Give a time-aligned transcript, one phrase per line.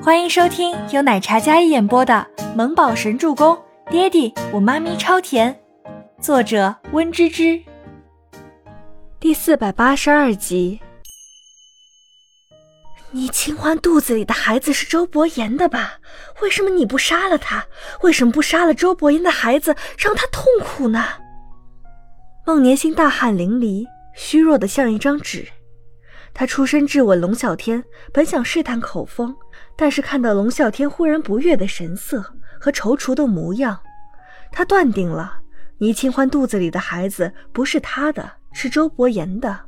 [0.00, 3.54] 欢迎收听由奶茶嘉一演播的《萌宝神助攻》，
[3.90, 5.60] 爹地我妈咪超甜，
[6.20, 7.60] 作者温芝芝。
[9.18, 10.80] 第四百八十二集。
[13.10, 15.94] 你清欢肚子里的孩子是周伯言的吧？
[16.42, 17.66] 为什么你不杀了他？
[18.02, 21.04] 为什么不杀了周伯言的孩子，让他痛苦呢？
[22.46, 25.48] 孟年星大汗淋漓，虚弱的像一张纸。
[26.32, 27.82] 他出身质问龙啸天，
[28.12, 29.34] 本想试探口风。
[29.76, 32.20] 但是看到龙啸天忽然不悦的神色
[32.60, 33.78] 和踌躇的模样，
[34.50, 35.40] 他断定了
[35.78, 39.60] 倪清欢肚子里的孩子不是他的，是周伯言的。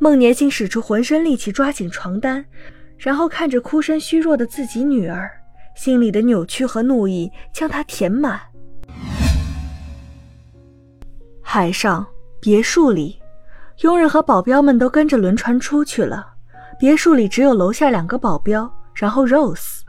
[0.00, 2.44] 孟年星使出浑身力气抓紧床单，
[2.98, 5.30] 然后看着哭声虚弱的自己女儿，
[5.76, 8.40] 心里的扭曲和怒意将他填满。
[11.40, 12.04] 海上
[12.40, 13.20] 别墅里，
[13.82, 16.24] 佣人和保镖们都跟着轮船出去了，
[16.78, 18.72] 别墅里只有楼下两个保镖。
[18.94, 19.80] 然后，Rose，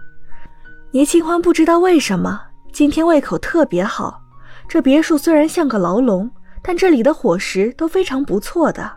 [0.91, 4.19] 倪清欢不知道为什么今天胃口特别好。
[4.67, 6.29] 这别墅虽然像个牢笼，
[6.63, 8.91] 但这里的伙食都非常不错的。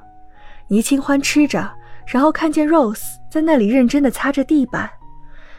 [0.69, 1.71] 倪清欢吃着，
[2.07, 4.89] 然后看见 Rose 在那里认真的擦着地板，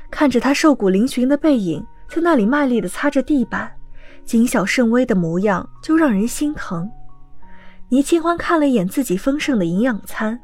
[0.09, 3.71] 看着他瘦骨嶙峋的背影在那里卖力的擦着地板，
[4.25, 6.89] 谨小慎微的模样就让人心疼。
[7.89, 10.39] 倪清欢看了一眼自己丰盛的营养餐，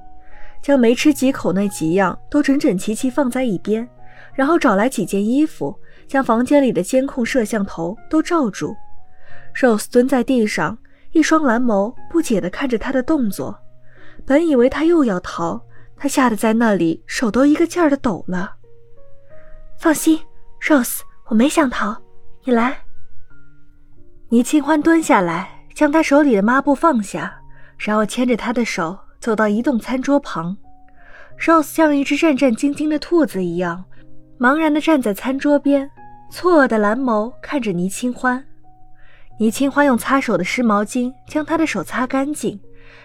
[0.62, 3.88] 将没吃几口那几样都整整齐齐放在一边。
[4.34, 5.74] 然后找来几件衣服，
[6.08, 8.76] 将房间里的监控摄像头都罩住。
[9.56, 10.78] Rose 蹲在地上，
[11.12, 13.58] 一双蓝眸不解地看着他的动作。
[14.26, 15.62] 本以为他又要逃，
[15.96, 18.56] 他吓得在那里手都一个劲儿地抖了。
[19.78, 20.20] 放心
[20.62, 21.96] ，Rose，我没想逃，
[22.44, 22.80] 你来。
[24.28, 27.36] 倪清欢蹲下来，将他手里的抹布放下，
[27.78, 30.56] 然后牵着他的手走到移动餐桌旁。
[31.38, 33.84] Rose 像一只战战兢兢的兔子一样。
[34.40, 35.92] 茫然地站在餐桌边，
[36.32, 38.44] 错愕的蓝眸看着倪清欢。
[39.38, 42.58] 倪清欢用擦手的湿毛巾将他的手擦干净，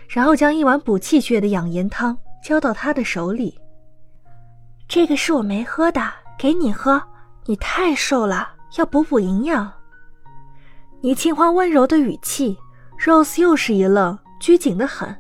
[0.08, 3.58] 然后将一碗补气血的养颜汤交到他的手里。
[4.88, 6.00] 这个是我没喝的，
[6.38, 7.02] 给你喝。
[7.46, 9.72] 你太瘦了，要补补营养。
[11.02, 12.58] 倪清欢温柔的语气
[12.98, 15.16] ，Rose 又是一愣，拘谨的很。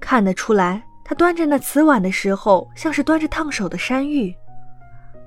[0.00, 4.34] 看得出来，她端着那瓷碗的时候，像是端着烫手的山芋。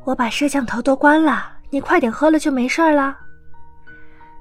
[0.03, 3.15] 我把摄像头都关了，你快点喝了就没事了。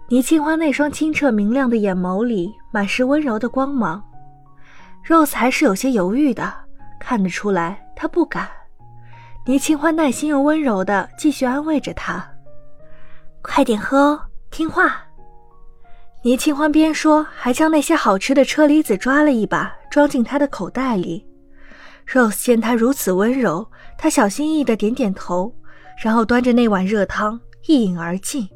[0.09, 4.03] 倪清欢那双清澈明亮的眼眸里满是温柔的光芒
[5.07, 6.53] ，Rose 还是有些犹豫的，
[6.99, 8.49] 看得出来她不敢。
[9.47, 12.29] 倪清欢耐心又温柔的继续安慰着她
[13.41, 14.21] ：“快点喝哦，
[14.51, 15.01] 听话。”
[16.25, 21.23] 倪清欢边说，还将那些好吃的车厘子抓了一把，装进他的口袋里。
[22.11, 23.71] Rose 见他如此温柔。
[23.99, 25.55] 他小心翼翼的点点头，
[26.03, 28.49] 然后端着那碗热汤一饮而尽。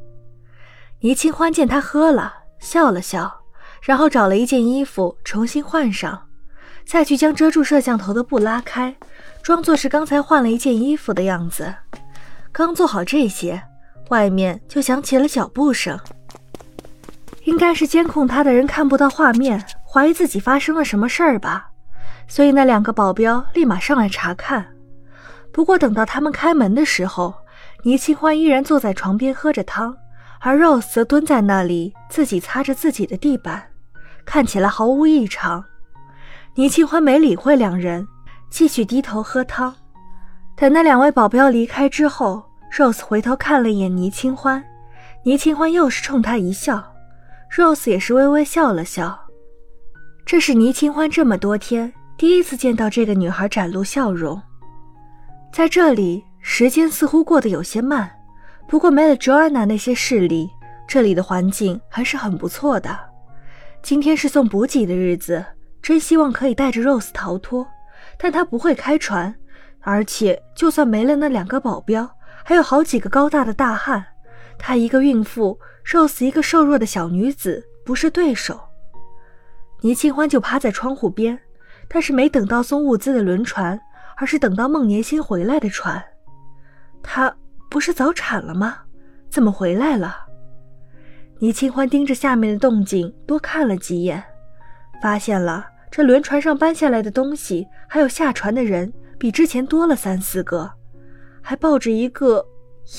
[1.00, 3.30] 倪清欢见他喝了，笑了笑，
[3.82, 6.26] 然后找了一件衣服重新换上，
[6.86, 8.96] 再去将遮住摄像头的布拉开，
[9.42, 11.74] 装作是刚才换了一件衣服的样子。
[12.50, 13.62] 刚做好这些，
[14.08, 16.00] 外面就响起了脚步声。
[17.48, 21.70] 应该是监控他的人看不到画面，怀疑自己发生了什么事儿吧，
[22.26, 24.66] 所以那两个保镖立马上来查看。
[25.50, 27.34] 不过等到他们开门的时候，
[27.84, 29.96] 倪清欢依然坐在床边喝着汤，
[30.40, 33.62] 而 Rose 则蹲在那里自己擦着自己的地板，
[34.26, 35.64] 看起来毫无异常。
[36.54, 38.06] 倪清欢没理会两人，
[38.50, 39.74] 继续低头喝汤。
[40.54, 42.44] 等那两位保镖离开之后
[42.76, 44.62] ，Rose 回头看了一眼倪清欢，
[45.24, 46.84] 倪清欢又是冲他一笑
[47.56, 49.18] ，Rose 也是微微笑了笑。
[50.24, 54.40] 这是倪清欢这么多天第一次见到这个女孩展露笑容。
[55.52, 58.10] 在这里，时间似乎过得有些慢。
[58.68, 60.50] 不过没了 Joanna 那些势力，
[60.86, 62.98] 这里的环境还是很不错的。
[63.82, 65.44] 今天是送补给的日子，
[65.80, 67.66] 真希望可以带着 Rose 逃脱。
[68.18, 69.34] 但他不会开船，
[69.80, 72.08] 而且就算没了那两个保镖，
[72.44, 74.04] 还有好几个高大的大汉，
[74.58, 78.60] 她一个孕妇，Rose 一个瘦弱的小女子，不是对手。
[79.80, 81.38] 倪清欢就趴在窗户边，
[81.88, 83.80] 但是没等到送物资的轮船。
[84.20, 86.04] 而是等到孟年星回来的船，
[87.04, 87.32] 他
[87.70, 88.78] 不是早产了吗？
[89.30, 90.26] 怎么回来了？
[91.38, 94.20] 倪清欢盯着下面的动静多看了几眼，
[95.00, 100.68] 发现了这轮船上搬下来的东西，还有下船的人比之前多了三四个，
[101.40, 102.44] 还抱着一个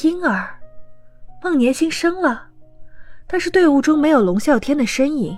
[0.02, 0.59] 婴儿。
[1.42, 2.48] 孟年星生了，
[3.28, 5.38] 但是队伍中没有龙啸天的身影。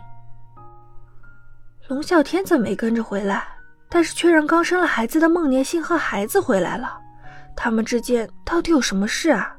[1.88, 3.46] 龙啸天怎么没跟着回来？
[3.94, 6.98] 但是却让刚生了孩子的孟年星和孩子回来了，
[7.58, 9.54] 他们之间到底有什么事啊？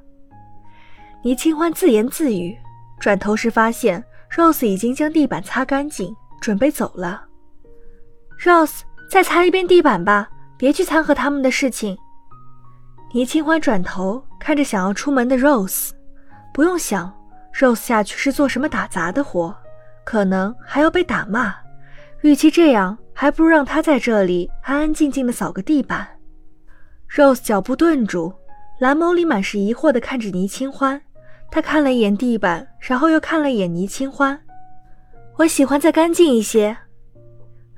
[1.22, 2.58] 倪清欢自言自语，
[2.98, 7.22] 转头时发现 Rose 已经将地板擦干净，准备走了。
[8.40, 8.80] Rose，
[9.10, 11.96] 再擦一遍地板吧，别去掺和他们的事情。
[13.12, 15.90] 倪清欢转头看着想要出门的 Rose，
[16.52, 17.12] 不用想
[17.54, 19.54] ，Rose 下去是做什么打杂的活，
[20.04, 21.54] 可能还要被打骂。
[22.20, 26.06] 与其这样，还不如让他在这里安安静静的扫个地板。
[27.10, 28.32] Rose 脚步顿住，
[28.78, 31.00] 蓝眸里满是疑惑的看着倪清欢。
[31.50, 34.38] 他看了一眼地板，然后又看了一眼倪清欢。
[35.36, 36.76] 我喜欢再干净一些。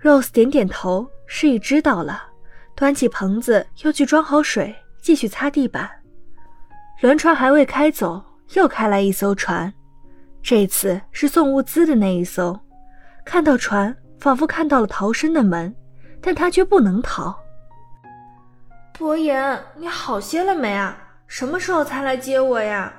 [0.03, 2.23] Rose 点点头，示意知道了，
[2.77, 5.91] 端起盆子又去装好水，继续擦地板。
[7.01, 8.23] 轮船还未开走，
[8.53, 9.73] 又开来一艘船，
[10.43, 12.59] 这次是送物资的那一艘。
[13.25, 15.75] 看到船，仿佛看到了逃生的门，
[16.21, 17.35] 但他却不能逃。
[18.97, 20.97] 伯言，你好些了没啊？
[21.27, 22.93] 什么时候才来接我呀？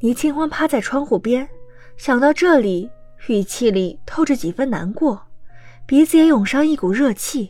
[0.00, 1.48] 倪清欢趴在窗户边，
[1.96, 2.90] 想到这里，
[3.28, 5.22] 语气里透着几分难过，
[5.86, 7.48] 鼻子也涌上一股热气，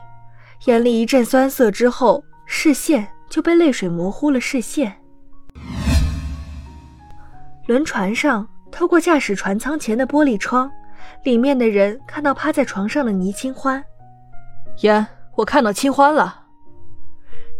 [0.67, 5.01] 眼里一阵酸涩，之后视线就被泪水模糊了视线。
[7.67, 10.71] 轮船上，透过驾驶船舱前的玻璃窗，
[11.25, 13.85] 里面的人看到趴在床上的倪清欢。
[14.83, 15.05] 言，
[15.35, 16.45] 我看到清欢了。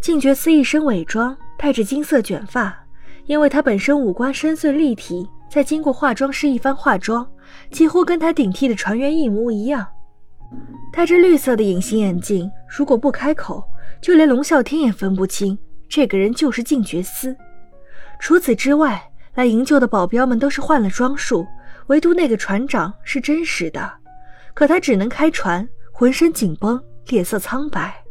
[0.01, 2.73] 静觉司一身伪装，戴着金色卷发。
[3.25, 7.29] 因为他本身五官深邃立体，再经过化妆师一番化妆，
[7.71, 9.85] 几乎跟他顶替的船员一模一样。
[10.93, 13.61] 戴着绿色的隐形眼镜，如果不开口，
[13.99, 17.35] 就连龙啸天也分不清这个人就是静觉司。
[18.17, 19.06] 除此之外，
[19.37, 21.45] 来营救的保镖们都是换了装束，
[21.87, 23.87] 唯独那个船长是真实的。
[24.55, 28.03] 可他只能开船，浑身紧绷，脸色苍白，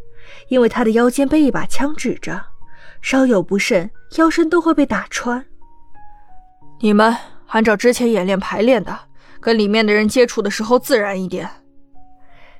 [0.47, 2.41] 因为他的腰间被一把枪指着。
[3.03, 5.45] 稍有不慎，腰身都会被打穿。
[6.79, 7.17] 你们
[7.49, 8.97] 按照之前演练排练的，
[9.41, 11.51] 跟里面的人接触的时候自然一点。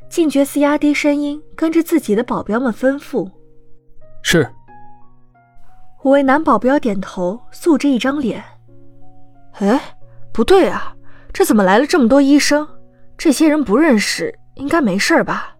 [0.09, 3.31] 静觉寺压低声音，跟着自己的保镖们吩咐
[4.25, 4.51] ：“是。”
[6.03, 8.43] 五位男保镖点头，素着一张脸。
[9.59, 9.81] 哎，
[10.33, 10.95] 不对啊，
[11.33, 12.69] 这怎么来了这么多医生？
[13.17, 15.57] 这些人不认识，应该没事吧？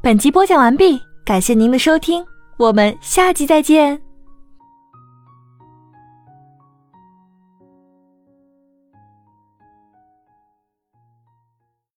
[0.00, 1.02] 本集播讲完毕。
[1.24, 2.24] 感谢您的收听，
[2.56, 4.00] 我们下集再见。